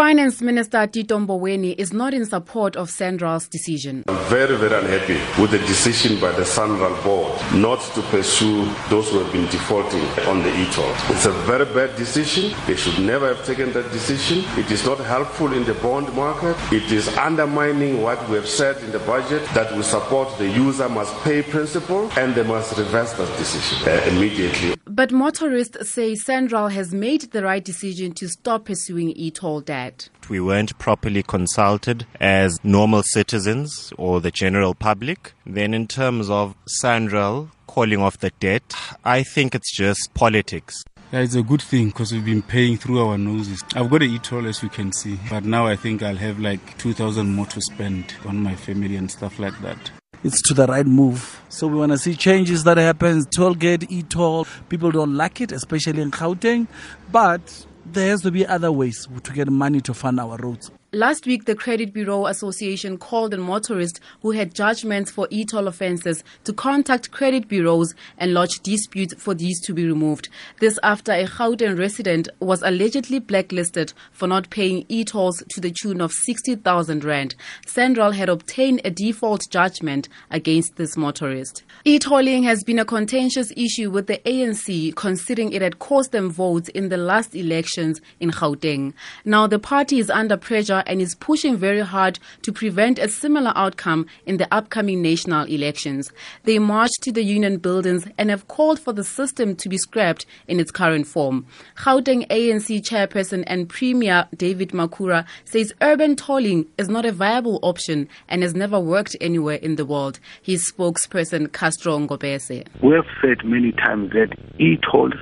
[0.00, 4.02] Finance Minister Tito Mboweni is not in support of SANRAL's decision.
[4.08, 9.10] I'm very, very unhappy with the decision by the SANRAL board not to pursue those
[9.10, 10.90] who have been defaulting on the e-toll.
[11.10, 12.56] It's a very bad decision.
[12.66, 14.42] They should never have taken that decision.
[14.58, 16.56] It is not helpful in the bond market.
[16.72, 20.88] It is undermining what we have said in the budget that we support the user
[20.88, 24.79] must pay principle and they must reverse that decision uh, immediately.
[24.92, 30.08] But motorists say SANRAL has made the right decision to stop pursuing e-toll debt.
[30.28, 35.32] We weren't properly consulted as normal citizens or the general public.
[35.46, 40.82] Then in terms of SANRAL calling off the debt, I think it's just politics.
[41.12, 43.62] Yeah, it's a good thing because we've been paying through our noses.
[43.76, 46.78] I've got a e-toll as you can see, but now I think I'll have like
[46.78, 49.92] 2,000 more to spend on my family and stuff like that
[50.22, 51.40] it's to the right move.
[51.48, 53.24] So we want to see changes that happen.
[53.24, 54.46] Toll gate, e-toll.
[54.68, 56.66] People don't like it, especially in Gauteng,
[57.10, 60.70] but there has to be other ways to get money to fund our roads.
[60.92, 66.24] Last week, the Credit Bureau Association called on motorists who had judgments for e-toll offences
[66.42, 70.28] to contact credit bureaus and lodge disputes for these to be removed.
[70.58, 76.00] This after a Gauteng resident was allegedly blacklisted for not paying e-tolls to the tune
[76.00, 77.36] of 60,000 rand.
[77.68, 81.62] SANRAL had obtained a default judgment against this motorist.
[81.84, 86.68] E-tolling has been a contentious issue with the ANC considering it had cost them votes
[86.70, 88.92] in the last elections in Gauteng.
[89.24, 93.52] Now the party is under pressure and is pushing very hard to prevent a similar
[93.54, 96.12] outcome in the upcoming national elections.
[96.44, 100.26] They marched to the union buildings and have called for the system to be scrapped
[100.48, 101.46] in its current form.
[101.76, 108.08] Gauteng ANC chairperson and premier David Makhura says urban tolling is not a viable option
[108.28, 110.18] and has never worked anywhere in the world.
[110.42, 112.66] His spokesperson Castro Ngobese.
[112.82, 115.14] We have said many times that e-tolls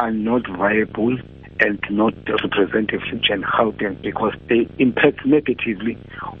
[0.00, 1.16] are not viable
[1.60, 5.96] and not represent a future in Gauteng because they impact negatively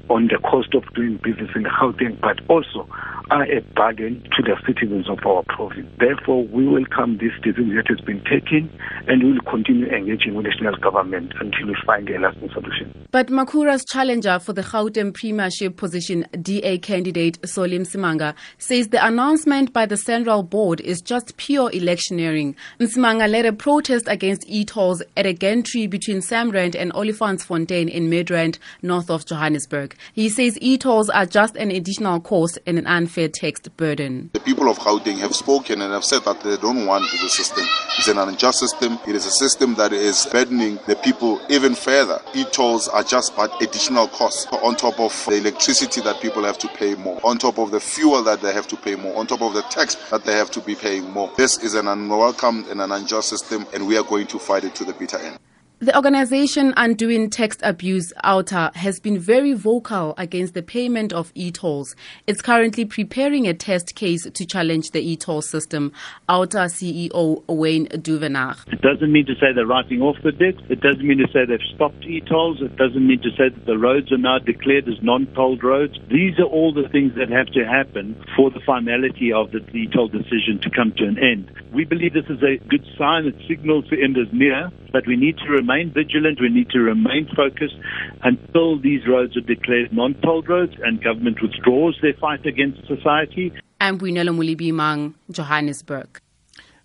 [0.08, 2.88] on the cost of doing business in Gauteng, but also
[3.30, 5.88] are a burden to the citizens of our province.
[5.98, 8.70] Therefore, we welcome this decision that has been taken
[9.08, 13.06] and we will continue engaging with the national government until we find a lasting solution.
[13.10, 19.72] But Makhura's challenger for the Gauteng premiership position, DA candidate Solly Msimanga, says the announcement
[19.72, 22.54] by the SANRAL board is just pure electioneering.
[22.78, 28.58] Msimanga led a protest against e-tolls at a gantry between Samrand and Olifantsfontein in Midrand,
[28.82, 29.94] north of Johannesburg.
[30.12, 34.30] He says e-tolls are just an additional cost and an unfair tax burden.
[34.32, 37.64] The people of Gauteng have spoken and have said that they don't want the system.
[37.98, 38.98] It's an unjust system.
[39.06, 42.20] It is a system that is burdening the people even further.
[42.34, 46.68] E-tolls are just but additional costs on top of the electricity that people have to
[46.68, 49.42] pay more, on top of the fuel that they have to pay more, on top
[49.42, 51.30] of the tax that they have to be paying more.
[51.36, 54.74] This is an unwelcome and an unjust system, and we are going to fight it
[54.76, 55.38] to the bitter end.
[55.78, 61.94] The organization Undoing Tax Abuse, OUTA, has been very vocal against the payment of e-tolls.
[62.26, 65.92] It's currently preparing a test case to challenge the e-toll system.
[66.30, 68.72] OUTA CEO Wayne Duvenage.
[68.72, 70.54] It doesn't mean to say they're writing off the debt.
[70.70, 72.62] It doesn't mean to say they've stopped e-tolls.
[72.62, 75.98] It doesn't mean to say that the roads are now declared as non-tolled roads.
[76.08, 80.08] These are all the things that have to happen for the finality of the e-toll
[80.08, 81.52] decision to come to an end.
[81.74, 83.26] We believe this is a good sign.
[83.26, 86.40] It signals the end is near, but we need to remain vigilant.
[86.40, 87.76] We need to remain focused
[88.22, 93.52] until these roads are declared non-tolled roads and government withdraws their fight against society.
[93.80, 96.20] I'm Boineelo Molebiemang, Johannesburg.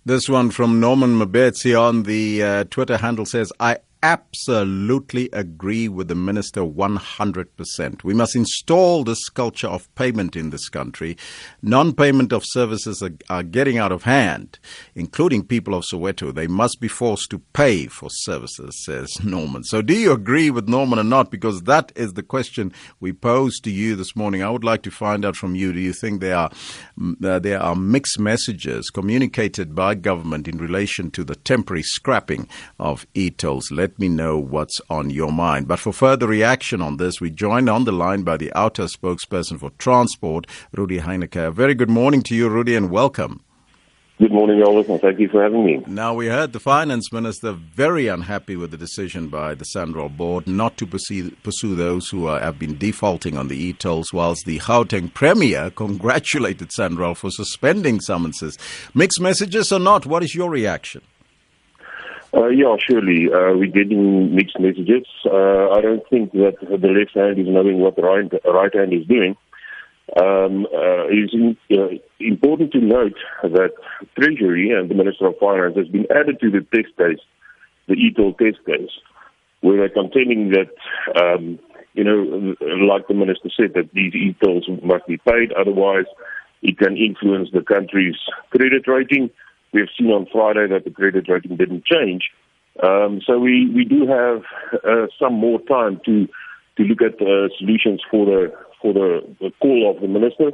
[0.04, 6.08] This one from Norman Mabetsi on the uh, Twitter handle says, I absolutely agree with
[6.08, 8.04] the minister 100%.
[8.04, 11.16] We must install this culture of payment in this country.
[11.62, 14.58] Non payment of services are, are, getting out of hand,
[14.94, 16.34] including people of Soweto.
[16.34, 19.62] They must be forced to pay for services, says Norman.
[19.64, 21.30] So, do you agree with Norman or not?
[21.30, 24.42] Because that is the question we posed to you this morning.
[24.42, 26.50] I would like to find out from you do you think there are,
[27.24, 32.48] uh, there are mixed messages communicated by government in relation to the temporary scrapping
[32.78, 33.70] of e tolls?
[33.70, 35.68] Let let me know what's on your mind.
[35.68, 39.60] But for further reaction on this, we joined on the line by the OUTA spokesperson
[39.60, 41.48] for transport, Rudie Heyneke.
[41.48, 43.42] A very good morning to you, Rudie, and welcome.
[44.18, 45.84] Good morning, Elvis, and thank you for having me.
[45.86, 50.46] Now, we heard the finance minister very unhappy with the decision by the SANRAL board
[50.46, 54.58] not to pursue, pursue those who are, have been defaulting on the e-tolls, whilst the
[54.60, 58.56] Gauteng premier congratulated SANRAL for suspending summonses.
[58.94, 61.02] Mixed messages or not, what is your reaction?
[62.34, 63.28] Uh, yeah, surely.
[63.32, 65.06] Uh, we're getting mixed messages.
[65.26, 68.92] Uh, I don't think that the left hand is knowing what the right, right hand
[68.92, 69.36] is doing.
[70.20, 71.56] Um, uh, it is in,
[72.20, 73.72] important to note that
[74.18, 77.20] Treasury and the Minister of Finance has been added to the test case,
[77.86, 78.90] the e-toll test case.
[79.62, 80.70] where they're contending that,
[81.20, 81.58] um,
[81.94, 86.06] you know, like the minister said, that these e-tolls must be paid, otherwise
[86.62, 88.16] it can influence the country's
[88.50, 89.30] credit rating.
[89.72, 92.30] We have seen on Friday that the credit rating didn't change.
[92.82, 94.42] Um, so we, we do have
[94.84, 96.28] uh, some more time to
[96.78, 100.52] to look at uh, solutions for the for the, the call of the minister.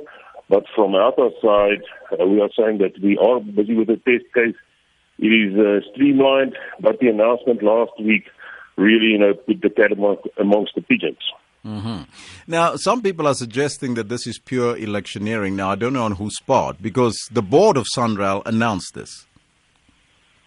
[0.48, 1.12] But from our
[1.42, 1.82] side,
[2.12, 4.56] uh, we are saying that we are busy with the test case.
[5.18, 8.24] It is uh, streamlined, but the announcement last week
[8.76, 9.92] really, you know, put the cat
[10.38, 11.18] amongst the pigeons.
[11.64, 12.02] Mm-hmm.
[12.46, 15.56] Now, some people are suggesting that this is pure electioneering.
[15.56, 19.26] Now, I don't know on whose part, because the board of SANRAL announced this.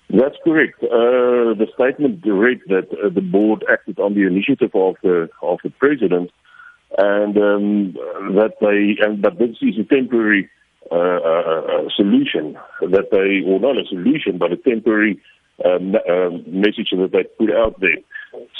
[0.10, 0.84] That's correct.
[0.84, 5.60] Uh, the statement read that uh, the board acted on the initiative of the of
[5.64, 6.32] the president,
[6.98, 7.94] and um,
[8.36, 10.50] that they and that this is a temporary
[10.92, 15.18] uh, uh, uh solution that they, or not a solution, but a temporary
[15.64, 18.00] uh, message that they put out there.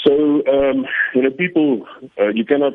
[0.04, 0.12] So
[0.46, 1.86] um, you know, people,
[2.34, 2.74] you cannot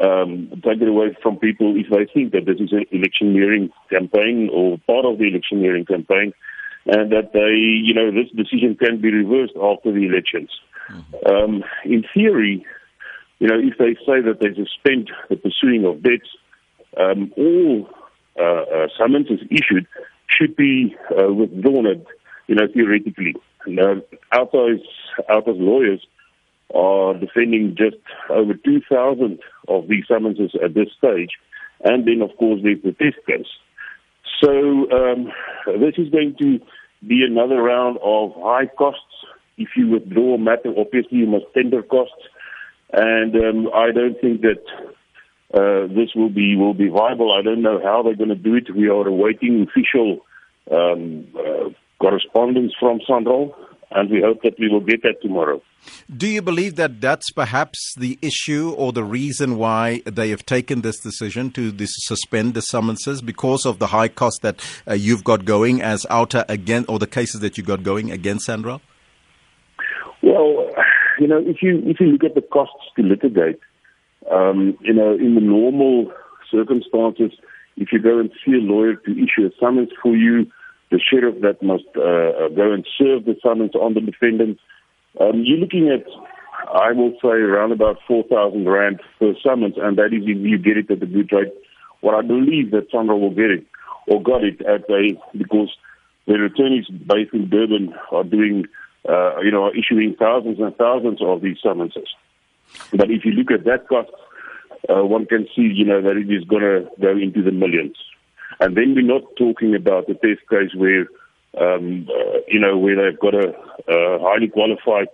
[0.00, 4.48] um, take it away from people if they think that this is an electioneering campaign
[4.52, 6.32] or part of the electioneering campaign
[6.86, 10.50] and that they, you know, this decision can be reversed after the elections.
[10.90, 11.32] Mm-hmm.
[11.32, 12.66] Um, in theory,
[13.38, 16.28] you know, if they say that they suspend the pursuing of debts,
[16.98, 17.88] um, all
[18.38, 19.86] uh, uh, summonses issued
[20.26, 22.04] should be uh, withdrawn,
[22.46, 23.34] you know, theoretically.
[23.66, 24.80] Now, OUTA's,
[25.28, 26.04] OUTA's lawyers
[26.74, 27.96] are defending just
[28.30, 29.38] over 2,000
[29.68, 31.30] of these summonses at this stage.
[31.84, 33.46] And then, of course, there's the test case.
[34.42, 34.50] So
[34.90, 35.32] um,
[35.66, 36.60] this is going to
[37.06, 39.00] be another round of high costs.
[39.58, 42.22] If you withdraw a matter, obviously you must tender costs,
[42.92, 44.62] and um, I don't think that
[45.54, 47.32] uh, this will be will be viable.
[47.32, 48.74] I don't know how they're going to do it.
[48.74, 50.20] We are awaiting official
[50.70, 51.68] um, uh,
[52.00, 53.54] correspondence from SANRAL
[53.94, 55.60] and we hope that we will get that tomorrow.
[56.16, 60.82] Do you believe that that's perhaps the issue or the reason why they have taken
[60.82, 65.24] this decision to this, suspend the summonses because of the high cost that uh, you've
[65.24, 68.80] got going as OUTA again, or the cases that you got going against SANRAL?
[70.22, 70.70] Well,
[71.18, 73.58] you know, if you if you look at the costs to litigate,
[74.30, 76.12] um, you know, in the normal
[76.50, 77.32] circumstances,
[77.76, 80.46] if you go and see a lawyer to issue a summons for you,
[80.92, 84.58] the sheriff that must uh, go and serve the summons on the defendant.
[85.18, 86.04] Um, you're looking at,
[86.68, 90.76] I will say, around about 4,000 Rand per summons, and that is if you get
[90.76, 91.52] it at a good rate.
[92.02, 93.66] Well, I believe that SANRAL will get it,
[94.06, 95.70] or got it at a, because
[96.26, 98.66] the attorneys based in Durban are doing,
[99.08, 102.08] uh, you know, issuing thousands and thousands of these summonses.
[102.92, 104.10] But if you look at that cost,
[104.90, 107.96] uh, one can see, you know, that it is going to go into the millions.
[108.62, 111.04] And then we're not talking about the test case where,
[111.64, 113.48] um, uh, you know, where they've got a,
[113.96, 115.10] a highly qualified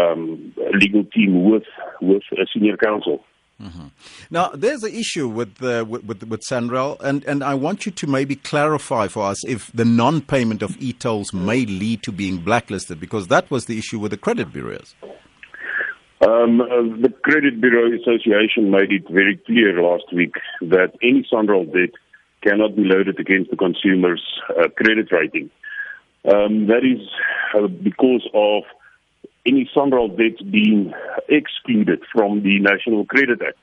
[0.00, 0.52] um,
[0.82, 1.68] legal team with
[2.00, 3.24] with a senior counsel.
[3.62, 3.86] Mm-hmm.
[4.30, 7.92] Now, there's an issue with, uh, with, with with SANRAL, and and I want you
[7.92, 12.96] to maybe clarify for us if the non-payment of e-tolls may lead to being blacklisted,
[13.00, 14.94] because that was the issue with the credit bureaus.
[16.20, 16.66] Um, uh,
[17.04, 21.94] the Credit Bureau Association made it very clear last week that any SANRAL debt
[22.44, 25.50] cannot be loaded against the consumer's uh, credit rating.
[26.32, 27.06] Um, that is
[27.56, 28.62] uh, because of
[29.46, 30.92] any SANRAL debts being
[31.28, 33.58] excluded from the National Credit Act.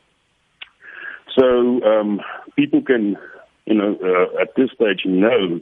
[1.38, 2.22] So um,
[2.56, 3.18] people can,
[3.66, 5.62] you know, uh, at this stage know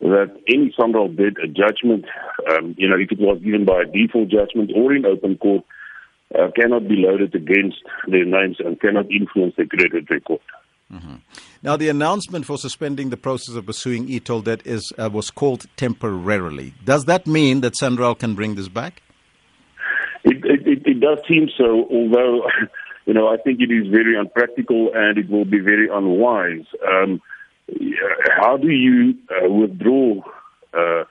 [0.00, 2.04] that any SANRAL debt a judgment,
[2.50, 5.64] um, you know, if it was given by a default judgment or in open court,
[6.34, 10.40] uh, cannot be loaded against their names and cannot influence their credit record.
[10.92, 11.16] Mm-hmm.
[11.62, 15.66] Now, the announcement for suspending the process of pursuing e-toll debt is uh, was called
[15.76, 16.72] temporarily.
[16.84, 19.02] Does that mean that SANRAL can bring this back?
[20.24, 22.46] It, it, it does seem so, although
[23.06, 26.64] you know I think it is very unpractical and it will be very unwise.
[26.90, 27.20] Um,
[28.36, 30.22] how do you uh, withdraw?
[30.72, 31.04] Uh,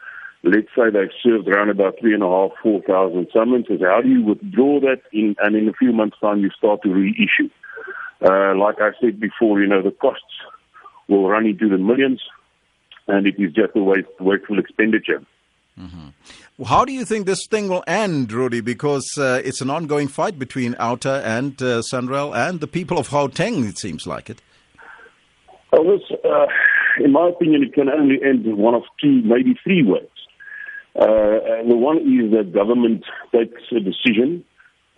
[0.44, 3.82] let's say they've served around about three and a half, four thousand summonses.
[3.82, 6.90] How do you withdraw that in, and in a few months' time you start to
[6.90, 7.50] reissue?
[8.22, 10.24] Uh, like I said before, you know, the costs
[11.08, 12.22] will run into the millions,
[13.08, 15.24] and it is just a waste, wasteful expenditure.
[15.80, 16.08] Mm-hmm.
[16.58, 18.62] Well, how do you think this thing will end, Rudie?
[18.62, 23.10] Because uh, it's an ongoing fight between OUTA and uh, SANRAL and the people of
[23.10, 24.42] Gauteng, it seems like it.
[25.72, 26.48] Well, this, uh,
[27.04, 30.10] in my opinion, it can only end in one of two, maybe three ways.
[30.96, 34.44] Uh, and the one is that government takes a decision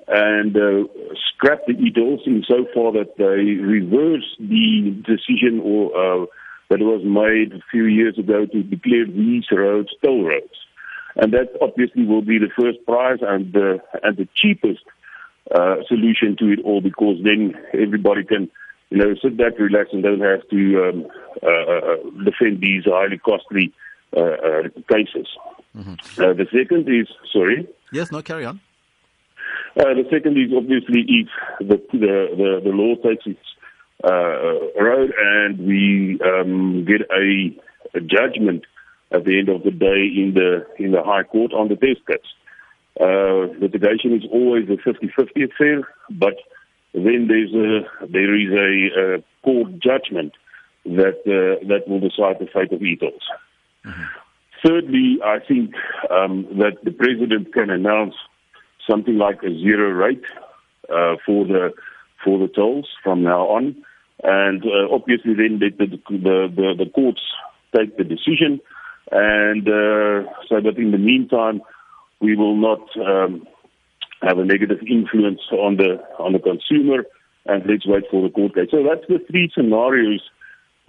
[0.10, 0.88] and uh,
[1.30, 6.26] scrap the e-tolls in so far that they reverse the decision or uh,
[6.70, 10.60] that was made a few years ago to declare these roads toll roads.
[11.16, 14.84] and that obviously will be the first prize and the and the cheapest
[15.54, 18.50] uh, solution to it all because then everybody can
[18.90, 21.08] you know sit back, relax, and don't have to um,
[21.44, 23.74] uh, uh defend these highly costly
[24.16, 25.28] uh, uh, cases.
[25.78, 26.22] Mm-hmm.
[26.22, 27.68] Uh, the second is sorry.
[27.92, 28.60] Yes, no, carry on.
[29.76, 33.40] The second is obviously if the the the, the law takes its
[34.04, 38.64] road and we um, get a, a judgment
[39.12, 42.06] at the end of the day in the in the High Court on the test
[42.08, 42.20] case.
[43.00, 46.36] Uh, litigation is always a 50-50 affair, but
[46.94, 50.34] then there's a there is a, a court judgment
[50.86, 53.24] that uh, that will decide the fate of e-tolls.
[53.86, 54.04] Mm-hmm.
[54.66, 55.74] Thirdly, I think
[56.12, 58.16] um, that the president can announce
[58.90, 60.24] something like a zero rate
[60.90, 61.74] uh, for the
[62.24, 63.76] for the tolls from now on,
[64.24, 67.22] and uh, obviously then the the, the the the courts
[67.76, 68.60] take the decision.
[69.12, 71.62] And uh, so that in the meantime
[72.20, 73.48] we will not um,
[74.22, 77.06] have a negative influence on the on the consumer,
[77.46, 78.68] and let's wait for the court case.
[78.72, 80.22] So that's the three scenarios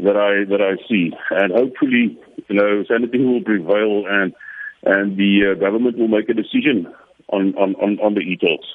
[0.01, 4.35] that I that I see, and hopefully, you know, sanity will prevail, and
[4.83, 6.93] and the uh, government will make a decision
[7.33, 8.67] on on on, on the e-tolls.